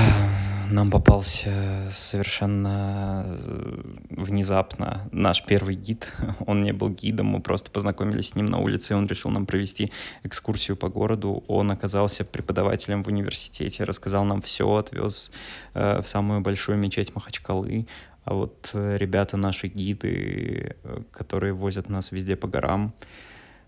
нам 0.71 0.89
попался 0.89 1.89
совершенно 1.91 3.25
э, 3.27 3.81
внезапно 4.09 5.07
наш 5.11 5.43
первый 5.43 5.75
гид. 5.75 6.13
Он 6.47 6.61
не 6.61 6.71
был 6.71 6.89
гидом, 6.89 7.27
мы 7.27 7.41
просто 7.41 7.69
познакомились 7.71 8.29
с 8.29 8.35
ним 8.35 8.45
на 8.45 8.57
улице, 8.59 8.93
и 8.93 8.95
он 8.95 9.05
решил 9.07 9.31
нам 9.31 9.45
провести 9.45 9.91
экскурсию 10.23 10.77
по 10.77 10.89
городу. 10.89 11.43
Он 11.47 11.71
оказался 11.71 12.23
преподавателем 12.23 13.03
в 13.03 13.07
университете, 13.07 13.83
рассказал 13.83 14.23
нам 14.23 14.41
все, 14.41 14.73
отвез 14.73 15.31
э, 15.73 16.01
в 16.01 16.07
самую 16.07 16.41
большую 16.41 16.77
мечеть 16.77 17.13
Махачкалы, 17.13 17.85
а 18.23 18.33
вот 18.33 18.69
э, 18.73 18.97
ребята, 18.97 19.37
наши 19.37 19.67
гиды, 19.67 20.75
э, 20.83 21.01
которые 21.11 21.53
возят 21.53 21.89
нас 21.89 22.11
везде 22.11 22.35
по 22.35 22.47
горам, 22.47 22.93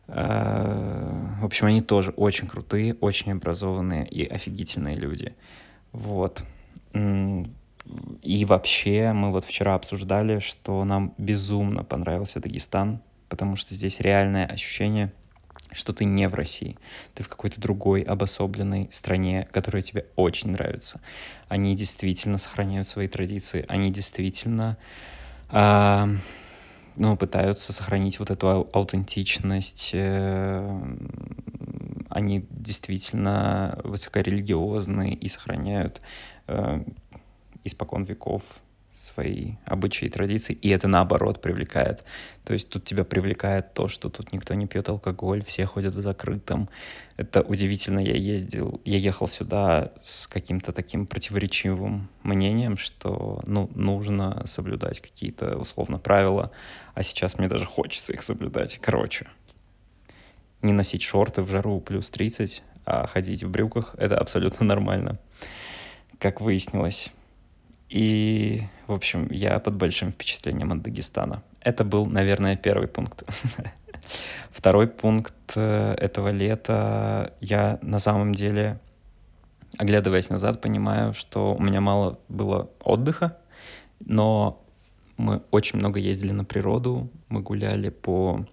э, 0.08 1.36
в 1.42 1.46
общем, 1.46 1.68
они 1.68 1.82
тоже 1.82 2.12
очень 2.12 2.48
крутые, 2.48 2.96
очень 2.96 3.32
образованные 3.32 4.08
и 4.08 4.26
офигительные 4.26 4.96
люди. 4.96 5.34
Вот. 5.92 6.44
И 8.22 8.46
вообще, 8.46 9.12
мы 9.14 9.32
вот 9.32 9.46
вчера 9.46 9.76
обсуждали, 9.76 10.40
что 10.40 10.84
нам 10.86 11.14
безумно 11.18 11.84
понравился 11.84 12.40
Дагестан, 12.40 13.02
потому 13.30 13.56
что 13.56 13.74
здесь 13.74 14.00
реальное 14.00 14.46
ощущение— 14.46 15.12
что 15.74 15.94
ты 15.94 16.06
не 16.06 16.28
в 16.28 16.34
России, 16.34 16.78
ты 17.14 17.24
в 17.24 17.30
какой-то 17.30 17.60
другой 17.60 18.02
обособленной 18.02 18.90
стране, 18.92 19.48
которая 19.52 19.82
тебе 19.82 20.06
очень 20.16 20.52
нравится. 20.52 21.02
Они 21.48 21.76
действительно 21.76 22.38
сохраняют 22.38 22.88
свои 22.88 23.08
традиции, 23.08 23.66
они 23.68 23.92
действительно 23.92 24.78
э, 25.50 26.16
ну, 26.96 27.18
пытаются 27.18 27.74
сохранить 27.74 28.20
вот 28.20 28.32
эту 28.32 28.70
аутентичность, 28.74 29.92
э, 29.94 30.96
они 32.10 32.46
действительно 32.50 33.80
высокорелигиозны 33.84 35.14
и 35.14 35.28
сохраняют 35.28 36.02
э, 36.48 36.84
испокон 37.64 38.04
веков 38.04 38.44
свои 38.96 39.56
обычаи 39.66 40.06
и 40.06 40.10
традиции, 40.10 40.54
и 40.54 40.70
это 40.70 40.88
наоборот 40.88 41.42
привлекает. 41.42 42.04
То 42.44 42.54
есть 42.54 42.70
тут 42.70 42.86
тебя 42.86 43.04
привлекает 43.04 43.74
то, 43.74 43.88
что 43.88 44.10
тут 44.10 44.32
никто 44.34 44.54
не 44.54 44.68
пьет 44.68 44.90
алкоголь, 44.90 45.44
все 45.44 45.66
ходят 45.66 45.94
в 45.94 46.02
закрытом. 46.02 46.70
Это 47.18 47.42
удивительно, 47.42 48.00
я 48.00 48.16
ездил, 48.16 48.82
я 48.86 48.98
ехал 48.98 49.28
сюда 49.28 49.92
с 50.04 50.28
каким-то 50.28 50.72
таким 50.72 51.06
противоречивым 51.06 52.10
мнением, 52.24 52.78
что, 52.78 53.42
ну, 53.46 53.70
нужно 53.76 54.44
соблюдать 54.46 55.00
какие-то, 55.00 55.58
условно, 55.58 55.98
правила, 55.98 56.52
а 56.94 57.04
сейчас 57.04 57.38
мне 57.38 57.48
даже 57.48 57.66
хочется 57.66 58.14
их 58.14 58.24
соблюдать. 58.24 58.78
Короче, 58.82 59.28
не 60.62 60.72
носить 60.72 61.04
шорты 61.04 61.42
в 61.42 61.50
жару 61.50 61.80
плюс 61.82 62.10
30, 62.10 62.64
а 62.86 63.08
ходить 63.08 63.44
в 63.44 63.50
брюках— 63.50 63.96
это 63.98 64.18
абсолютно 64.18 64.66
нормально, 64.66 65.20
как 66.20 66.42
выяснилось. 66.42 67.12
И, 67.90 68.64
в 68.88 68.94
общем, 68.94 69.28
я 69.32 69.60
под 69.60 69.76
большим 69.76 70.12
впечатлением 70.12 70.72
от 70.72 70.82
Дагестана. 70.82 71.44
Это 71.62 71.84
был, 71.84 72.06
наверное, 72.06 72.56
первый 72.56 72.88
пункт. 72.88 73.24
Второй 74.52 74.88
пункт 74.88 75.34
э, 75.56 75.96
этого 75.98 76.30
лета. 76.30 77.34
Я 77.40 77.80
на 77.82 78.00
самом 78.00 78.36
деле 78.36 78.80
оглядываясь 79.78 80.30
назад, 80.30 80.62
понимаю, 80.62 81.14
что 81.14 81.56
у 81.56 81.62
меня 81.62 81.82
мало 81.82 82.20
было 82.30 82.70
отдыха, 82.80 83.38
но 84.00 84.64
мы 85.18 85.42
очень 85.52 85.80
много 85.80 86.00
ездили 86.00 86.32
на 86.32 86.46
природу, 86.46 87.10
мы 87.30 87.42
гуляли 87.42 87.90
по 87.90 88.46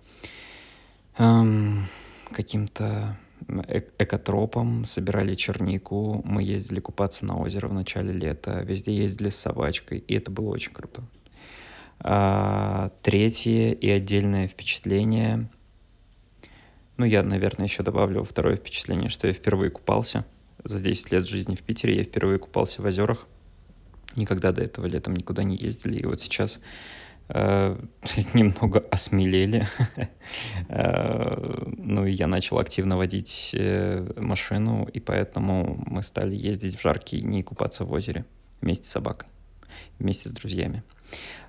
эм, 1.19 1.87
каким-то 2.33 3.17
э 3.49 3.83
экотропам, 3.99 4.85
собирали 4.85 5.35
чернику, 5.35 6.23
мы 6.25 6.43
ездили 6.43 6.81
купаться 6.81 7.25
на 7.25 7.39
озеро 7.39 7.69
в 7.69 7.75
начале 7.75 8.13
лета, 8.13 8.63
везде 8.63 8.95
ездили 8.95 9.29
с 9.29 9.37
собачкой, 9.37 9.99
и 9.99 10.15
это 10.15 10.31
было 10.31 10.51
очень 10.51 10.73
круто. 10.73 11.03
А, 12.01 12.91
третье 13.03 13.73
и 13.73 13.91
отдельное 13.91 14.49
впечатление, 14.49 15.51
ну, 16.97 17.05
я, 17.05 17.23
наверное, 17.23 17.67
еще 17.67 17.83
добавлю 17.83 18.23
второе 18.25 18.57
впечатление, 18.57 19.09
что 19.09 19.27
я 19.27 19.33
впервые 19.33 19.71
купался. 19.71 20.27
За 20.65 20.81
10 20.81 21.13
лет 21.13 21.27
жизни 21.27 21.55
в 21.55 21.63
Питере 21.63 21.97
я 21.97 22.05
впервые 22.05 22.39
купался 22.39 22.83
в 22.83 22.85
озерах. 22.85 23.27
Никогда 24.17 24.53
до 24.53 24.63
этого 24.63 24.87
летом 24.87 25.15
никуда 25.15 25.43
не 25.43 25.57
ездили, 25.57 25.99
и 25.99 26.05
вот 26.05 26.21
сейчас 26.21 26.61
немного 28.35 28.85
осмелели. 28.91 29.67
э, 30.69 31.65
ну 31.77 32.07
и 32.07 32.13
я 32.13 32.27
начал 32.27 32.59
активно 32.59 32.97
водить 32.97 33.51
э, 33.55 34.13
машину, 34.17 34.89
и 34.93 35.01
поэтому 35.01 35.83
мы 35.87 36.03
стали 36.03 36.35
ездить 36.35 36.77
в 36.77 36.83
жаркие 36.83 37.23
дни 37.23 37.41
и 37.41 37.43
купаться 37.43 37.85
в 37.85 37.93
озере 37.93 38.25
вместе 38.61 38.87
с 38.87 38.91
собакой, 38.91 39.29
вместе 39.99 40.29
с 40.29 40.33
друзьями. 40.33 40.83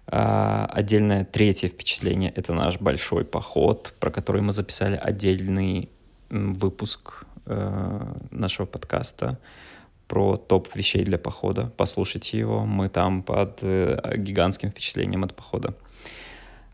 Э, 0.08 0.68
отдельное 0.70 1.26
третье 1.26 1.70
впечатление— 1.70 2.32
это 2.36 2.54
наш 2.54 2.80
большой 2.80 3.26
поход, 3.26 3.94
про 4.00 4.12
который 4.12 4.42
мы 4.42 4.54
записали 4.54 4.96
отдельный 4.96 5.90
выпуск 6.30 7.26
э, 7.46 8.14
нашего 8.32 8.66
подкаста 8.66 9.40
про 10.12 10.36
топ 10.36 10.68
вещей 10.75 11.06
для 11.06 11.18
похода. 11.18 11.72
Послушайте 11.77 12.38
его, 12.38 12.65
мы 12.65 12.89
там 12.89 13.24
под 13.24 13.60
э, 13.62 14.18
гигантским 14.18 14.70
впечатлением 14.70 15.24
от 15.24 15.34
похода. 15.34 15.74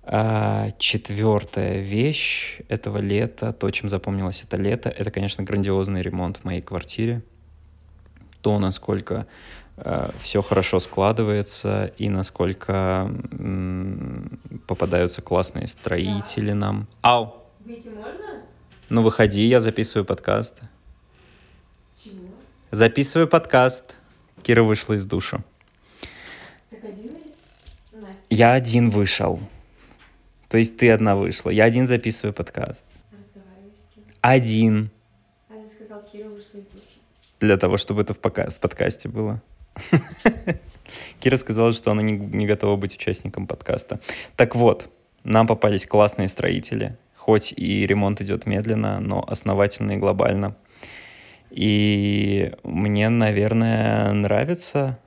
А, 0.01 0.69
четвертая 0.79 1.81
вещь 1.81 2.61
этого 2.67 2.97
лета, 2.97 3.53
то, 3.53 3.69
чем 3.69 3.89
запомнилось 3.89 4.41
это 4.41 4.57
лето, 4.57 4.89
это, 4.89 5.11
конечно, 5.11 5.43
грандиозный 5.43 6.01
ремонт 6.01 6.37
в 6.37 6.45
моей 6.45 6.63
квартире. 6.63 7.21
То, 8.41 8.57
насколько 8.57 9.27
э, 9.75 10.09
все 10.19 10.41
хорошо 10.41 10.79
складывается 10.79 11.93
и 11.99 12.09
насколько 12.09 13.07
м, 13.33 14.39
попадаются 14.65 15.21
классные 15.21 15.67
строители 15.67 16.49
да. 16.49 16.55
нам. 16.55 16.87
Ау! 17.03 17.35
Выйти 17.63 17.89
можно? 17.89 18.41
Ну, 18.89 19.03
выходи, 19.03 19.47
я 19.47 19.61
записываю 19.61 20.05
подкаст. 20.05 20.55
Записываю 22.71 23.29
подкаст. 23.29 23.95
Кира 24.43 24.61
вышла 24.61 24.95
из 24.95 25.05
душа. 25.05 25.41
Один? 26.69 27.11
Я 28.29 28.53
один 28.53 28.89
вышел. 28.89 29.39
То 30.49 30.57
есть 30.57 30.75
ты 30.75 30.91
одна 30.91 31.15
вышла. 31.15 31.49
Я 31.49 31.63
один 31.63 31.87
записываю 31.87 32.33
подкаст. 32.33 32.85
Один. 34.19 34.91
А 35.49 35.53
ты 35.53 35.69
сказал, 35.69 36.03
Кира 36.11 36.27
вышла 36.27 36.57
из 36.57 36.65
души. 36.65 36.99
Для 37.39 37.55
того, 37.55 37.77
чтобы 37.77 38.01
это 38.01 38.13
в, 38.13 38.19
пока... 38.19 38.49
в 38.49 38.55
подкасте 38.55 39.07
было. 39.07 39.41
Кира 41.21 41.37
сказала, 41.37 41.71
что 41.71 41.91
она 41.91 42.01
не, 42.01 42.17
не 42.17 42.45
готова 42.45 42.75
быть 42.75 42.95
участником 42.95 43.47
подкаста. 43.47 44.01
Так 44.35 44.55
вот, 44.55 44.89
нам 45.23 45.47
попались 45.47 45.85
классные 45.85 46.27
строители. 46.27 46.97
Хоть 47.15 47.53
и 47.53 47.87
ремонт 47.87 48.19
идет 48.19 48.45
медленно, 48.45 48.99
но 48.99 49.23
основательно 49.25 49.93
и 49.93 49.97
глобально. 49.97 50.57
И 51.49 52.53
мне, 52.63 53.09
наверное, 53.09 54.11
нравится, 54.11 54.99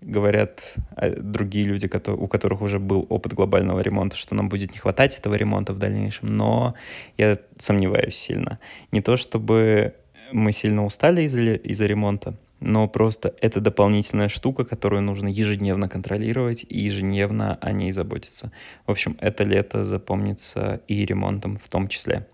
говорят 0.00 0.74
а, 0.96 1.10
другие 1.10 1.66
люди, 1.66 1.90
у 2.08 2.26
которых 2.26 2.62
уже 2.62 2.78
был 2.78 3.06
опыт 3.08 3.34
глобального 3.34 3.80
ремонта, 3.80 4.16
что 4.16 4.34
нам 4.34 4.48
будет 4.48 4.72
не 4.72 4.78
хватать 4.78 5.18
этого 5.18 5.34
ремонта 5.34 5.72
в 5.72 5.78
дальнейшем, 5.78 6.36
но 6.36 6.74
я 7.18 7.36
сомневаюсь 7.58 8.16
сильно. 8.16 8.58
Не 8.90 9.00
то 9.00 9.16
чтобы 9.16 9.94
мы 10.32 10.52
сильно 10.52 10.84
устали 10.84 11.22
из-за 11.22 11.54
из 11.54 11.80
ремонта, 11.80 12.34
но 12.60 12.88
просто 12.88 13.34
это 13.40 13.60
дополнительная 13.60 14.28
штука, 14.28 14.64
которую 14.64 15.02
нужно 15.02 15.28
ежедневно 15.28 15.88
контролировать 15.88 16.64
и 16.68 16.78
ежедневно 16.78 17.58
о 17.60 17.72
ней 17.72 17.92
заботиться. 17.92 18.52
В 18.86 18.92
общем, 18.92 19.16
это 19.20 19.44
лето 19.44 19.84
запомнится 19.84 20.80
и 20.86 21.04
ремонтом 21.04 21.58
в 21.58 21.68
том 21.68 21.88
числе. 21.88 22.26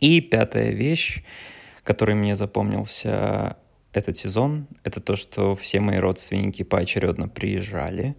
И 0.00 0.20
пятая 0.20 0.70
вещь 0.70 1.22
который 1.84 2.14
мне 2.14 2.34
запомнился 2.34 3.56
этот 3.92 4.16
сезон, 4.16 4.66
это 4.82 5.00
то, 5.00 5.14
что 5.14 5.54
все 5.54 5.80
мои 5.80 5.98
родственники 5.98 6.62
поочередно 6.64 7.28
приезжали 7.28 8.16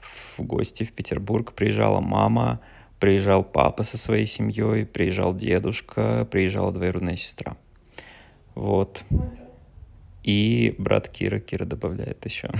в 0.00 0.40
гости 0.42 0.84
в 0.84 0.92
Петербург. 0.92 1.52
Приезжала 1.52 2.00
мама, 2.00 2.60
приезжал 3.00 3.42
папа 3.42 3.82
со 3.82 3.98
своей 3.98 4.26
семьей, 4.26 4.86
приезжал 4.86 5.34
дедушка, 5.34 6.28
приезжала 6.30 6.70
двоюродная 6.72 7.16
сестра. 7.16 7.56
Вот. 8.54 9.02
И 10.22 10.74
брат 10.78 11.08
Кира, 11.08 11.40
Кира 11.40 11.64
добавляет 11.64 12.24
еще. 12.24 12.50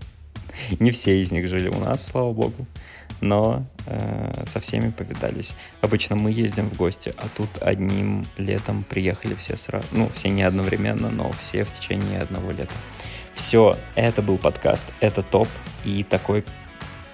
Не 0.80 0.90
все 0.90 1.20
из 1.22 1.30
них 1.32 1.46
жили 1.48 1.68
у 1.68 1.78
нас, 1.78 2.04
слава 2.06 2.32
богу 2.32 2.66
но 3.20 3.64
э, 3.86 4.44
со 4.46 4.60
всеми 4.60 4.90
повидались. 4.90 5.54
Обычно 5.80 6.16
мы 6.16 6.30
ездим 6.30 6.68
в 6.70 6.76
гости, 6.76 7.12
а 7.16 7.26
тут 7.36 7.48
одним 7.60 8.26
летом 8.36 8.84
приехали 8.84 9.34
все 9.34 9.56
сразу. 9.56 9.86
Ну, 9.92 10.08
все 10.14 10.28
не 10.28 10.42
одновременно, 10.42 11.10
но 11.10 11.30
все 11.32 11.64
в 11.64 11.72
течение 11.72 12.20
одного 12.20 12.50
лета. 12.50 12.74
Все, 13.34 13.76
это 13.94 14.22
был 14.22 14.38
подкаст, 14.38 14.86
это 15.00 15.22
топ. 15.22 15.48
И 15.84 16.02
такой, 16.04 16.44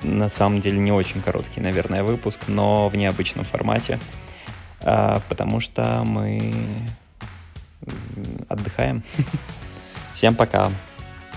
на 0.03 0.29
самом 0.29 0.61
деле, 0.61 0.79
не 0.79 0.93
очень 0.93 1.21
короткий, 1.21 1.61
наверное, 1.61 2.05
выпуск, 2.05 2.41
но 2.47 2.89
в 2.89 2.97
необычном 2.97 3.45
формате, 3.45 3.99
э, 4.81 5.19
потому 5.29 5.61
что 5.61 6.03
мы 6.05 6.55
отдыхаем. 8.49 9.03
Всем 10.15 10.35
пока. 10.35 10.71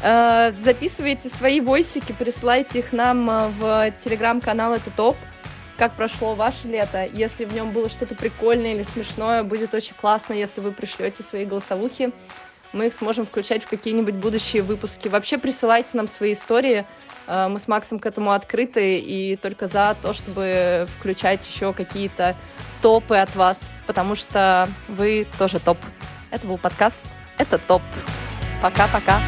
Э, 0.01 0.51
записывайте 0.57 1.29
свои 1.29 1.61
войсики, 1.61 2.11
присылайте 2.11 2.79
их 2.79 2.93
нам 2.93 3.29
э, 3.29 3.47
в 3.59 3.91
телеграм-канал 4.03 4.73
«Это 4.73 4.91
топ». 4.91 5.15
Как 5.77 5.93
прошло 5.93 6.35
ваше 6.35 6.67
лето? 6.67 7.05
Если 7.05 7.43
в 7.43 7.53
нем 7.53 7.71
было 7.71 7.89
что-то 7.89 8.15
прикольное 8.15 8.73
или 8.75 8.83
смешное, 8.83 9.43
будет 9.43 9.73
очень 9.73 9.93
классно, 9.95 10.33
если 10.33 10.61
вы 10.61 10.71
пришлете 10.71 11.21
свои 11.21 11.45
голосовухи. 11.45 12.11
Мы 12.71 12.87
их 12.87 12.93
сможем 12.93 13.25
включать 13.25 13.63
в 13.63 13.69
какие-нибудь 13.69 14.15
будущие 14.15 14.61
выпуски. 14.61 15.07
Вообще 15.07 15.37
присылайте 15.37 15.91
нам 15.93 16.07
свои 16.07 16.33
истории. 16.33 16.85
Э, 17.27 17.47
мы 17.47 17.59
с 17.59 17.67
Максом 17.67 17.99
к 17.99 18.05
этому 18.05 18.31
открыты 18.31 18.99
и 18.99 19.37
только 19.37 19.67
за 19.67 19.95
то, 20.01 20.13
чтобы 20.13 20.85
включать 20.97 21.45
еще 21.47 21.73
какие-то 21.73 22.35
топы 22.81 23.15
от 23.15 23.35
вас, 23.35 23.69
потому 23.87 24.15
что 24.15 24.69
вы 24.87 25.27
тоже 25.39 25.59
топ. 25.59 25.77
Это 26.31 26.45
был 26.47 26.57
подкаст 26.57 27.01
«Это 27.37 27.57
топ». 27.57 27.81
Пока-пока. 28.61 29.19